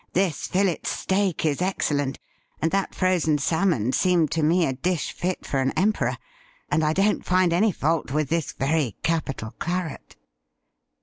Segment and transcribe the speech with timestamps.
[0.13, 2.17] 'This fillet steak is excellent,
[2.59, 6.17] and that frozen salmon seemed to me a dish fit for an emperor,
[6.71, 10.15] and I don't find any fault with this very capital claret.'